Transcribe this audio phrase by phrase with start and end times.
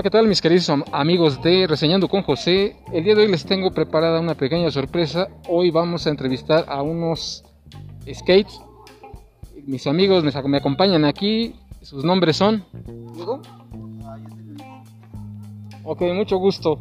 [0.00, 2.74] Hola, ¿qué tal mis queridos amigos de Reseñando con José?
[2.90, 5.28] El día de hoy les tengo preparada una pequeña sorpresa.
[5.46, 7.44] Hoy vamos a entrevistar a unos
[8.10, 8.62] skates.
[9.66, 11.54] Mis amigos me, acompañan aquí.
[11.82, 12.64] Sus nombres son...
[15.84, 16.80] Ok, mucho gusto.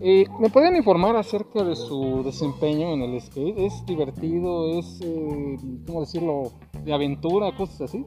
[0.00, 3.58] Eh, ¿Me pueden informar acerca de su desempeño en el skate?
[3.58, 4.78] ¿Es divertido?
[4.78, 5.56] ¿Es, eh,
[5.86, 6.52] cómo decirlo,
[6.84, 7.56] de aventura?
[7.56, 8.04] ¿Cosas así?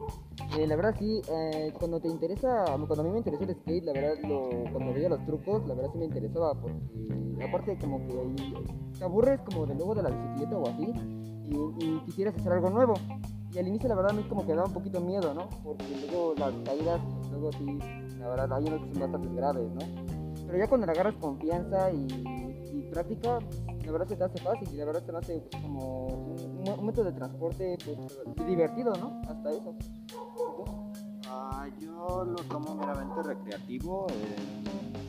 [0.58, 3.84] Eh, la verdad sí, eh, cuando te interesa, cuando a mí me interesó el skate,
[3.84, 8.06] la verdad, lo, cuando veía los trucos, la verdad sí me interesaba porque aparte como
[8.06, 8.54] que ahí
[8.98, 10.92] te aburres como de nuevo de la bicicleta o así
[11.50, 12.94] y, y quisieras hacer algo nuevo.
[13.54, 15.50] Y al inicio la verdad a mí como que daba un poquito miedo, ¿no?
[15.64, 17.02] Porque luego las caídas,
[17.32, 17.80] luego sí,
[18.20, 20.17] la verdad hay unos que son bastante graves, ¿no?
[20.48, 22.08] Pero ya cuando le agarras confianza y,
[22.90, 23.40] práctica,
[23.86, 26.70] la verdad se te hace fácil y la verdad se te hace pues, como un,
[26.70, 29.22] un método de transporte pues, divertido, ¿no?
[29.28, 29.76] Hasta eso.
[31.30, 34.36] Ah, yo lo tomo meramente recreativo, eh,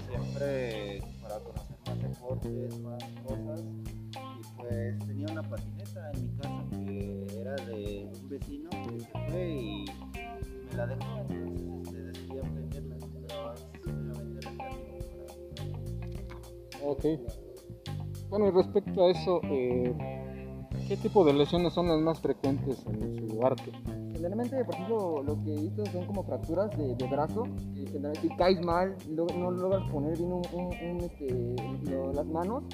[0.08, 3.60] siempre para conocer más deportes, más cosas.
[3.60, 8.67] Y pues tenía una patineta en mi casa que era de un vecino
[18.30, 19.94] Bueno, y respecto a eso, eh,
[20.88, 23.70] ¿qué tipo de lesiones son las más frecuentes en su arte?
[24.12, 28.36] Generalmente, por ejemplo, lo que he visto son como fracturas de, brazo, que generalmente si
[28.36, 30.42] caes mal, lo- no logras poner bien un,
[31.00, 31.54] este,
[32.14, 32.64] las manos,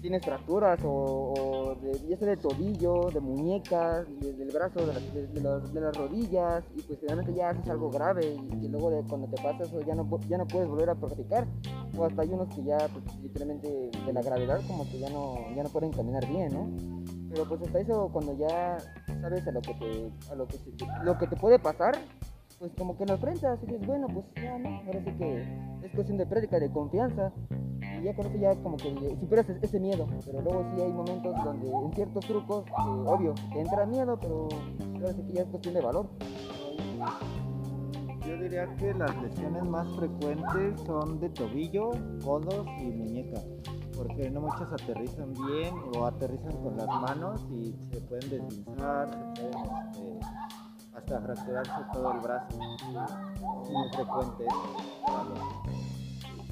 [0.00, 5.96] tienes fracturas o, de, ya sea de tobillo, de muñecas, de- del brazo, de las,
[5.96, 9.80] rodillas, y pues generalmente ya haces algo grave y que luego cuando te pasa eso
[9.80, 11.46] ya no, ya no puedes volver a practicar,
[11.96, 13.68] o hasta hay unos que ya pues, literalmente
[14.06, 16.68] de la gravedad como que ya no, ya no pueden caminar bien, ¿no?
[17.30, 18.78] Pero pues hasta eso cuando ya
[19.20, 21.98] sabes a lo que te, a lo que te- lo que te puede pasar,
[22.58, 25.42] pues como que lo enfrentas y dices, bueno, pues ya no, ahora sí que
[25.84, 27.32] es cuestión de práctica, de confianza.
[28.00, 28.90] Y ya con eso ya como que
[29.20, 30.06] superas ese- miedo.
[30.24, 32.64] Pero luego sí hay momentos donde en ciertos trucos,
[33.06, 34.48] obvio, entra miedo, pero
[34.96, 36.06] ahora sí que ya es cuestión de valor.
[38.34, 41.90] Yo diría que las lesiones más frecuentes son de tobillo,
[42.24, 43.40] codos y muñeca,
[43.96, 49.40] porque no muchos aterrizan bien o aterrizan con las manos y se pueden deslizar, se
[49.40, 50.18] pueden este,
[50.96, 52.58] hasta fracturarse todo el brazo.
[52.58, 55.83] Muy frecuente eso para los-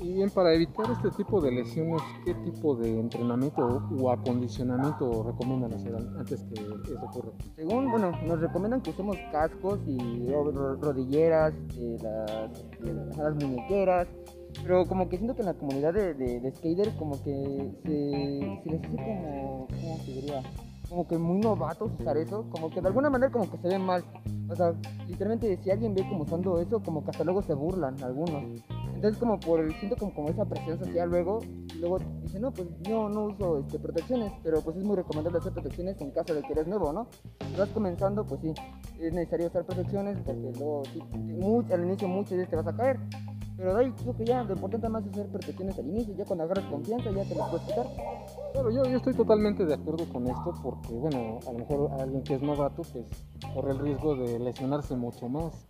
[0.03, 5.73] Y bien, para evitar este tipo de lesiones, ¿qué tipo de entrenamiento o, acondicionamiento recomiendan
[5.75, 6.55] hacer an- antes que
[6.93, 7.31] eso ocurra?
[7.55, 12.51] Según, bueno, nos recomiendan que usemos cascos y ro- ro- rodilleras, eh, las,
[12.85, 14.09] eh, muñequeras,
[14.65, 18.61] pero como que siento que en la comunidad de, de, de skaters como que se,
[18.65, 20.43] se les hace como, ¿cómo se diría?
[20.89, 23.83] Como que muy novatos usar eso, como que de alguna manera como que se ven
[23.83, 24.05] mal.
[24.51, 24.75] O sea,
[25.09, 28.43] literalmente si alguien ve como usando eso, como que hasta luego se burlan algunos.
[29.03, 31.41] Entonces como por siento como, esa presión social luego,
[31.81, 35.51] luego dice, no, pues yo no uso este, protecciones, pero pues es muy recomendable hacer
[35.53, 37.09] protecciones en caso de que eres nuevo, ¿no?
[37.41, 38.55] Si comenzando, pues sí,
[39.01, 43.01] es necesario usar protecciones porque luego sí, al inicio muchas veces te vas a caer.
[43.57, 46.25] Pero de ahí creo que ya lo importante más es hacer protecciones al inicio, ya
[46.25, 47.87] cuando agarras confianza ya te las puedes quitar.
[48.53, 52.23] Claro, yo, yo estoy totalmente de acuerdo con esto porque, bueno, a lo mejor alguien
[52.23, 53.07] que es novato, pues
[53.55, 55.67] corre el riesgo de lesionarse mucho más.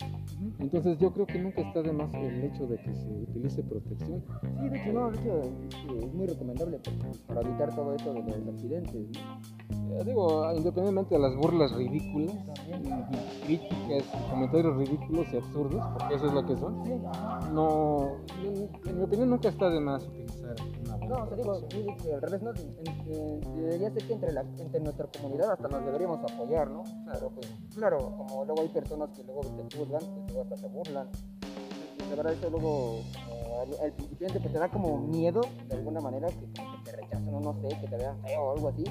[0.59, 4.22] Entonces yo creo que nunca está de más el hecho de que se utilice protección.
[4.60, 5.41] Sí, de hecho no, de hecho
[6.04, 8.94] es muy recomendable porque- para evitar todo eso de los accidentes.
[8.94, 9.52] ¿no?
[9.72, 12.34] Eh, digo, independientemente de las burlas ridículas,
[12.69, 16.83] y críticas, comentarios ridículos y absurdos, porque eso es lo que son,
[17.53, 21.53] no, en, mi opinión nunca está de más utilizar una No, te digo,
[22.15, 22.53] al revés, ¿no?
[23.55, 26.83] Debería ser que entre, la, entre nuestra comunidad hasta nos deberíamos apoyar, ¿no?
[27.12, 30.69] Pero pues, claro, como luego hay personas que luego te juzgan, pues luego hasta se
[30.69, 31.09] burlan.
[31.99, 33.00] Y la verdad eso luego,
[33.60, 36.47] al, al principiante, pues te da como miedo, de alguna manera, que
[36.84, 38.84] te rechazan o no sé, que te vean feo o algo así.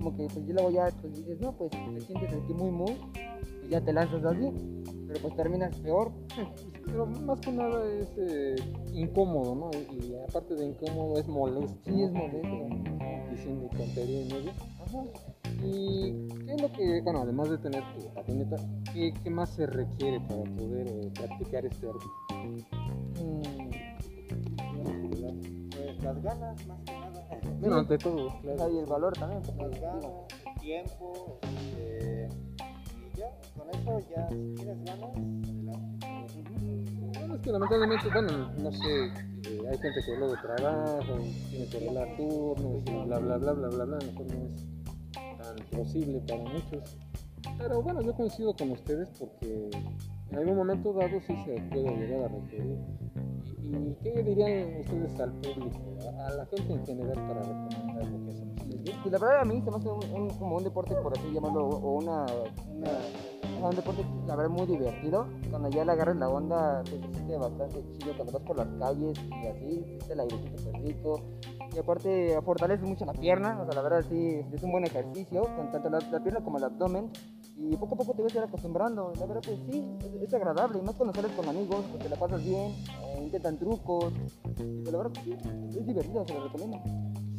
[0.00, 2.96] Como que pues y luego ya pues dices, no, pues te sientes aquí muy, muy,
[3.66, 4.50] y ya te lanzas así.
[5.06, 6.10] Pero pues terminas peor.
[6.86, 8.56] Pero más que nada es eh,
[8.94, 9.70] incómodo, ¿no?
[9.92, 11.76] Y, y aparte de incómodo es molesto.
[11.84, 12.48] Sí, es molesto.
[13.30, 14.50] Diciendo tontería y medio.
[14.80, 15.04] Ajá.
[15.62, 18.56] ¿Y qué es lo que, bueno, además de tener tu patineta,
[18.94, 22.06] qué, qué más se requiere para poder eh, practicar este arte?
[23.22, 23.42] Mm,
[25.70, 27.09] Pues las ganas, más que nada.
[27.60, 28.64] Bueno, ante todo, claro.
[28.64, 29.42] hay el valor también.
[29.58, 30.04] Las ganas,
[30.46, 32.28] el tiempo, este,
[32.96, 36.06] y ya, con eso ya, si tienes ganas, adelante.
[37.18, 41.18] Bueno, es que lamentablemente, bueno, no sé, eh, hay gente que luego trabaja,
[41.50, 44.46] tiene que arreglar turnos y bla, bla, bla, bla, bla, bla, a lo mejor no
[44.46, 46.96] es tan posible para muchos.
[47.58, 49.70] Pero bueno, yo coincido con ustedes porque
[50.30, 52.78] en algún momento dado sí se puede llegar a requerir.
[53.70, 55.78] Y, ¿Y qué dirían ustedes al público,
[56.26, 58.50] a, la gente en general para recomendar lo que hacen?
[59.02, 61.30] Pues la verdad a mí se me hace un, un- como un deporte, por así
[61.32, 62.26] llamarlo, o una,
[63.62, 65.26] un deporte, la verdad, muy divertido.
[65.50, 69.18] Cuando ya le agarras la onda, se siente bastante chido cuando vas por las calles
[69.30, 71.20] y así, siente el airecito súper rico.
[71.74, 75.42] Y aparte, fortalece mucho la pierna, o sea, la verdad, sí, es un buen ejercicio,
[75.56, 77.10] con tanto la pierna como el abdomen.
[77.62, 79.12] Y poco a poco te vas a ir acostumbrando.
[79.20, 79.84] La verdad, pues sí,
[80.22, 80.78] es, agradable.
[80.78, 82.72] Y más cuando sales con amigos, pues te la pasas bien,
[83.02, 84.14] eh, intentan trucos.
[84.42, 86.78] Pues, la verdad, pues sí, es divertido, se lo recomiendo.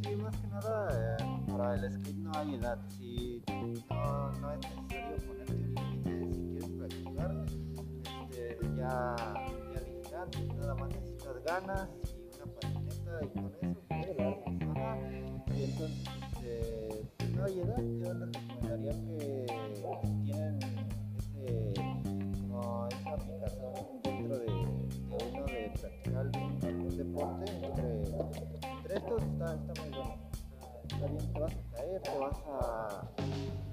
[0.03, 2.77] Sí, más que nada, eh, para el skate no hay edad.
[2.89, 3.44] Si
[3.89, 7.45] no, no es necesario ponerte un límite si quieres practicar,
[8.29, 9.15] este, ya,
[10.12, 14.27] ya dijeron, nada más necesitas ganas y una patineta y con eso puedes dar
[14.77, 15.00] Ajá.
[15.56, 15.97] Y entonces,
[16.33, 17.77] este, pues no hay edad.
[17.77, 19.60] Yo les recomendaría que
[20.23, 20.59] tienen
[21.17, 21.73] ese,
[22.47, 23.73] como esa aplicación
[24.03, 28.01] dentro de, uno de practicar algún, deporte, entre
[28.77, 30.15] entre estos está, está muy bueno.
[30.83, 33.11] Está, bien, te vas a caer, te vas a,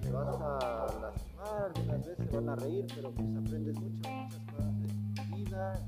[0.00, 4.72] te vas a lastimar, algunas veces van a reír, pero pues aprendes mucho, muchas cosas
[4.80, 5.80] de vida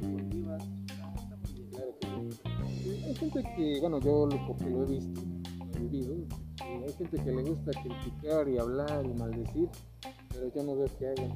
[0.00, 0.62] y deportivas.
[0.62, 1.52] Está, está muy
[2.84, 3.04] bien.
[3.06, 5.20] Hay gente que, bueno, yo lo- porque lo he visto,
[5.58, 6.14] lo he vivido,
[6.84, 9.68] hay gente que le gusta criticar y hablar y maldecir,
[10.32, 11.32] pero yo no veo que hagan.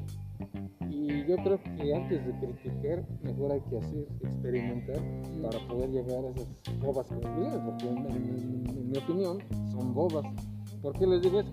[0.91, 5.03] Y yo creo que antes de criticar, mejor hay que hacer, experimentar
[5.43, 6.47] para poder llegar a esas
[6.81, 9.39] bobas conclusiones, porque en, en- en mi opinión
[9.73, 10.25] son bobas.
[10.83, 11.51] ¿Por qué les digo eso?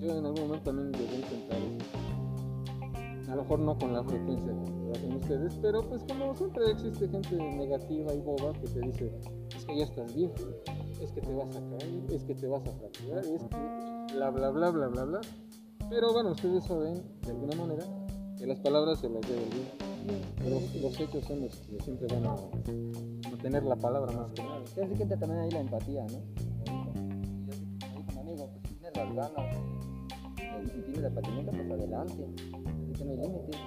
[0.00, 3.30] Yo en algún momento también llegué a intentar eso.
[3.32, 7.08] A lo mejor no con la frecuencia que hacen ustedes, pero pues como siempre existe
[7.08, 9.10] gente negativa y boba que te dice,
[9.56, 10.34] es que ya estás viejo,
[11.00, 14.30] es que te vas a caer, es que te vas a fracturar, es que bla
[14.30, 15.20] bla bla bla bla bla.
[15.90, 17.84] Pero bueno, ustedes saben de alguna manera
[18.38, 19.84] que las palabras se las lleva el viento,
[20.38, 24.42] pero los hechos son los que siempre van a, a tener la palabra más que
[24.42, 24.62] nada.
[24.74, 26.18] Pero sí que también ahí la empatía, ¿no?
[27.82, 29.56] Así dijo mi amigo, pues si tienes las ganas
[30.62, 32.26] y si tienes la patineta, pues adelante.
[32.82, 33.58] Así que no hay límite.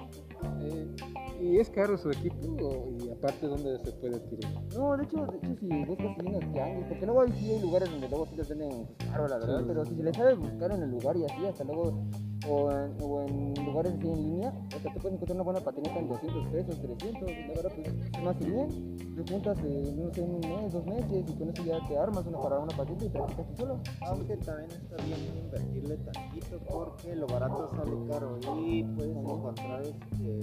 [1.40, 4.48] ¿Y es caro su equipo y aparte dónde se puede adquirir?
[4.76, 7.62] No, de hecho, de hecho si buscas si vienes tianguis, porque luego hay, sí hay
[7.62, 9.66] lugares donde luego sí los venden pues, caro, la verdad, Sí.
[9.68, 12.04] pero si se les sabe buscar en el lugar y así, hasta luego,
[12.50, 15.60] o en, o en lugares así en línea, o sea, te puedes encontrar una buena
[15.60, 18.98] patineta en 200 pesos, 300, y la verdad, pues me hace bien.
[19.18, 21.98] Te juntas, eh, no sé, en un mes, dos meses, y con eso ya te
[21.98, 23.80] armas una para una patineta y practicas tú solo.
[24.02, 30.37] Aunque también está bien invertirle tantito porque lo barato sale caro y puedes encontrar este,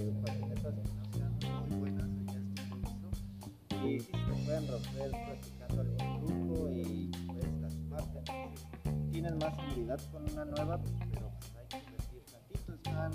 [4.54, 8.18] te pueden romper practicando algún truco y puedes lastimarte.
[8.18, 10.80] Entonces, tienen más seguridad con una nueva,
[11.12, 12.74] pero pues hay que invertir tantito.
[12.74, 13.10] Están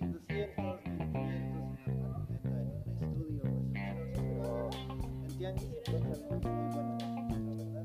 [0.00, 4.70] 1200, 1500 una patineta en un estudio más o menos, pero
[5.24, 7.02] en tianguis se encuentran muy, buenas,
[7.56, 7.84] la verdad.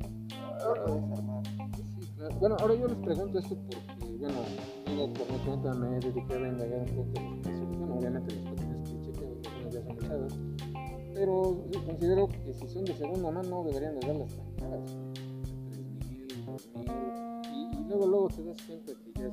[0.60, 1.44] Lo puedes armar.
[1.76, 2.36] Sí, claro.
[2.40, 4.40] Bueno, ahora yo les pregunto esto porque, bueno,
[4.96, 7.68] yo por mi cuenta me dediqué a indagar un poco los precios.
[7.90, 9.42] Obviamente los patines que chequeo,
[9.72, 10.34] ya son usados,
[11.16, 14.82] pero considero que si son de segunda mano deberían de darlas tan caras.
[16.46, 19.32] 3.000, 2.000, y, y luego, luego te das cuenta que ya.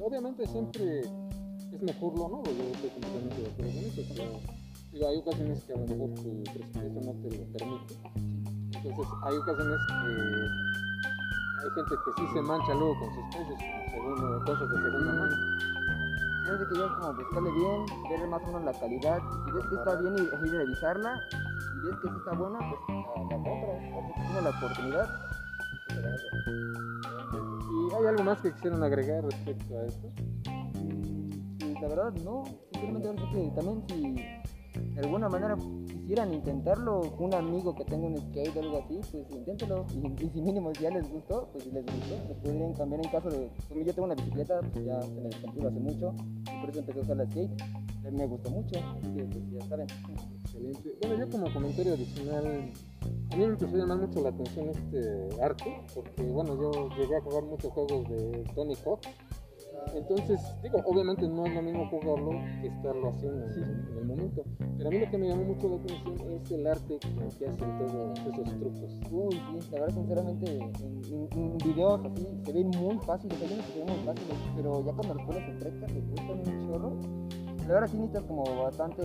[0.00, 4.24] Obviamente siempre es mejor lo nuevo, yo de acuerdo con eso, pero
[4.92, 7.94] digo, hay ocasiones que a lo mejor tu presupuesto no te lo permite.
[8.74, 10.72] Entonces, hay ocasiones que
[11.62, 13.58] hay gente que sí se mancha luego con sus precios,
[13.90, 15.36] segundo, cosas de segunda mano.
[16.44, 19.18] Tienes que ya como buscarle bien, ver más o menos la calidad.
[19.44, 22.80] Si ves que está bien y, y revisarla, si ves que sí está buena, pues
[22.88, 22.94] la,
[23.24, 23.78] la compras.
[24.14, 25.08] Tienes la oportunidad.
[27.70, 30.08] ¿Y hay algo más que quisieran agregar respecto a esto?
[31.58, 34.41] Pues, la verdad no, simplemente también si
[34.94, 35.56] de alguna manera
[35.86, 39.86] quisieran intentarlo, un amigo que tenga un skate o algo así, pues inténtelo.
[40.20, 43.30] Y, si mínimo ya les gustó, pues si les gustó, lo podrían cambiar en caso
[43.30, 46.70] de, como yo tengo una bicicleta, pues ya se me descompuso hace mucho, y por
[46.70, 47.62] eso empecé a usar la skate.
[48.04, 48.80] Eh, Me gustó mucho,
[49.14, 49.86] que pues ya saben.
[50.42, 50.96] Excelente.
[51.00, 55.42] Bueno, yo como comentario adicional, a mí me empezó a llamar mucho la atención este
[55.42, 59.00] arte, porque bueno, yo llegué a jugar muchos juegos de Tony Hawk.
[59.94, 64.44] Entonces, digo, obviamente no es lo mismo jugarlo que estarlo haciendo en, en el momento.
[64.76, 66.98] Pero a mí lo que me llamó mucho la atención es el arte
[67.38, 68.96] que hacen todos esos trucos.
[69.10, 70.62] Uy, sí, la verdad, sinceramente, en,
[71.12, 74.36] en- en videos así se ven muy fáciles, hay unos que se ven muy fáciles,
[74.56, 76.92] pero ya cuando los pones en práctica te gustan un chorro.
[77.68, 79.02] La verdad, sí necesitas como bastante,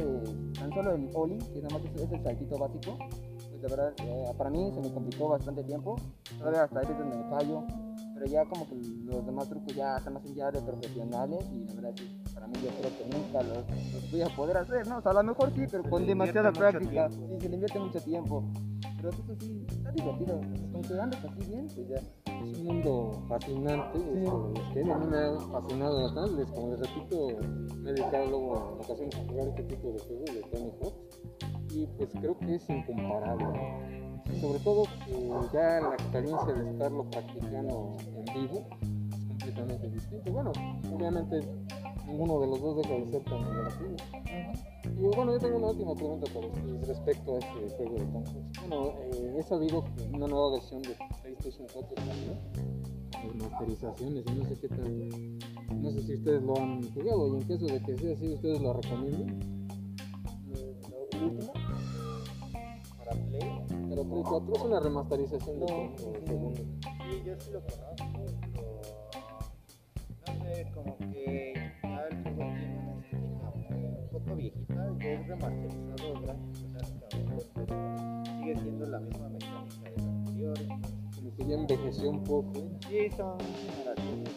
[0.60, 2.98] tan solo el ollie, que nada más es, es el saltito básico.
[2.98, 5.96] Pues la verdad, eh, para mí se me complicó bastante tiempo,
[6.40, 7.64] todavía hasta a veces me fallo,
[8.18, 11.74] pero ya como que los demás trucos ya están hacen ya de profesionales y la
[11.76, 14.98] verdad sí, para mí yo creo que nunca los, los voy a poder hacer, ¿no?
[14.98, 17.10] O sea, a lo mejor sí, pero Se con demasiada práctica.
[17.10, 17.28] tiempo.
[17.36, 18.44] Sí, se le invierte mucho tiempo.
[18.98, 20.42] Pero eso sí, está divertido.
[20.72, 21.98] Con que así bien, pues ya.
[21.98, 24.90] Es un mundo fascinante, este, el skate.
[24.92, 27.28] a mí me ha fascinado bastante, les- como les repito,
[27.78, 30.94] me he dedicado luego en ocasiones a jugar este tipo de juegos de Tony Hawk
[31.74, 34.07] y pues creo que es incomparable.
[34.40, 38.68] Sobre todo que ya la experiencia de estarlo practicando en vivo
[39.12, 40.32] es completamente distinto.
[40.32, 40.52] Bueno,
[40.94, 41.42] obviamente
[42.08, 43.96] ninguno de los dos deja de ser tan divertido.
[45.00, 48.36] Y bueno, yo tengo una última pregunta para ustedes respecto a este juego de Hanks.
[48.62, 54.32] Bueno, eh, he sabido que una nueva versión de PlayStation 4 salió, con masterizaciones y
[54.32, 55.82] no sé qué tal.
[55.82, 58.62] No sé si ustedes lo han jugado y en caso de que sea así, ¿ustedes
[58.62, 59.57] lo recomiendan?
[64.30, 66.28] 4 es una remasterización de No, Tom sí, sí.
[66.28, 66.62] segundo.
[66.62, 68.06] sí, yo sí lo conozco,
[68.54, 68.82] pero
[70.28, 71.54] no sé, como que
[71.84, 77.06] ya el juego tiene una estética un poco viejita, ya es remasterizado gráficamente,
[77.56, 80.58] pero sigue siendo la misma mecánica del anterior.
[80.60, 82.54] entonces, Como que ya envejeció un poco.
[82.88, 84.30] Sí, son generaciones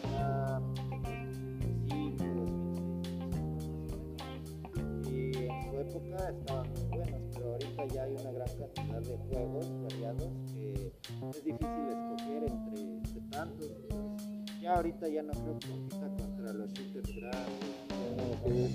[14.91, 18.71] ahorita ya no creo que compita contra los shooters grandes.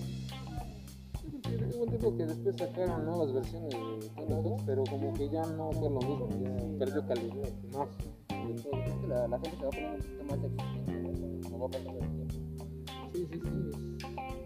[1.75, 5.71] Hubo un tiempo que después sacaron nuevas versiones de Tony pero como que ya no
[5.73, 7.89] fue lo mismo, ya perdió calidad más.
[8.29, 11.51] Es que la, la gente se va poniendo un poquito más exigente, ¿no?
[11.51, 12.67] Como va pasando el tiempo.
[13.13, 13.51] Sí, sí, sí,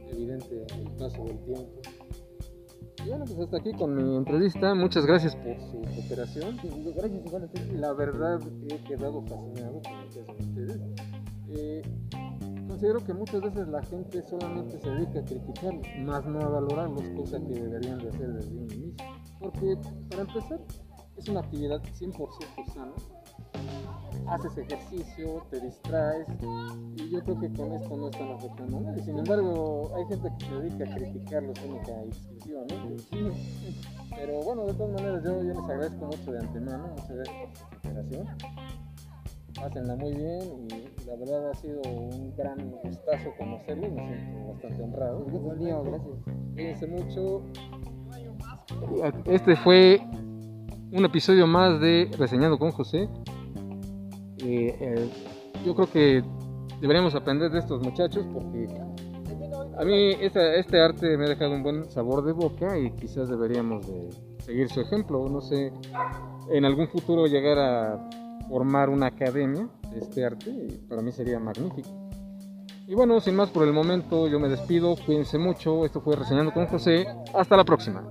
[0.07, 1.81] es evidente el paso del tiempo.
[3.05, 4.75] Y bueno, pues hasta aquí con mi entrevista.
[4.75, 6.59] Muchas gracias por su cooperación.
[6.61, 7.73] Sí, gracias igual a ustedes.
[7.75, 11.20] La verdad he quedado fascinado con lo que hacen ustedes.
[11.53, 11.83] Eh,
[12.69, 17.03] considero que muchas veces la gente solamente se dedica a criticar, más no a valorarlos,
[17.17, 19.07] cosa que deberían de hacer desde un inicio.
[19.41, 19.77] Porque,
[20.09, 20.61] para empezar,
[21.17, 22.93] es una actividad 100% sana.
[24.29, 26.27] Haces ejercicio, te distraes
[26.97, 29.03] y yo creo que con esto no están afectando a nadie.
[29.03, 32.97] Sin embargo, hay gente que se dedica a criticarlos única y exclusivamente.
[34.15, 37.57] Pero bueno, de todas maneras yo, yo les agradezco mucho de antemano, muchas gracias por
[37.57, 38.27] su cooperación.
[39.61, 40.41] Pásenla muy bien
[40.71, 45.27] y la verdad ha sido un gran gustazo conocerlos, me siento bastante honrado.
[45.59, 46.15] Mío, gracias.
[46.55, 47.43] Cuídense mucho.
[49.27, 50.01] Este fue
[50.93, 53.09] un episodio más de Reseñando con José.
[54.39, 55.11] Eh, eh,
[55.67, 56.23] yo creo que
[56.81, 58.67] deberíamos aprender de estos muchachos porque
[59.79, 63.29] a mí esta- este arte me ha dejado un buen sabor de boca y quizás
[63.29, 64.09] deberíamos de
[64.43, 65.29] seguir su ejemplo.
[65.29, 65.71] No sé,
[66.51, 68.11] en algún futuro llegar a
[68.51, 71.89] formar una academia de este arte para mí sería magnífico.
[72.89, 76.53] Y bueno, sin más por el momento, yo me despido, cuídense mucho, esto fue Reseñando
[76.53, 78.05] con José, hasta la próxima.